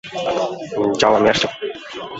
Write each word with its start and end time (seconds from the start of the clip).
যাও, 0.99 1.13
আমি 1.15 1.27
আসছি। 1.29 1.47